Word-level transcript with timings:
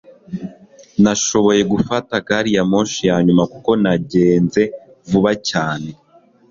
nashoboye 1.03 1.61
gufata 1.73 2.13
gari 2.27 2.51
ya 2.57 2.63
moshi 2.71 3.01
ya 3.09 3.17
nyuma 3.25 3.43
kuko 3.53 3.69
nagenze 3.81 4.61
vuba 5.09 5.31
cyane 5.49 5.89